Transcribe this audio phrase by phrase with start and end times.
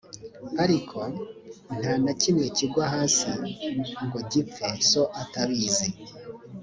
[0.63, 0.99] ariko
[1.79, 3.31] nta na kimwe kigwa hasi
[4.05, 5.89] ngo gipfe so atabizi